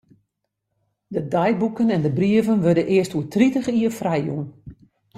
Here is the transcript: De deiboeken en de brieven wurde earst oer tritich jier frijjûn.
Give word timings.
De 1.07 1.27
deiboeken 1.27 1.89
en 1.89 2.01
de 2.05 2.13
brieven 2.19 2.61
wurde 2.65 2.85
earst 2.93 3.13
oer 3.15 3.27
tritich 3.33 3.67
jier 3.77 3.93
frijjûn. 3.99 4.47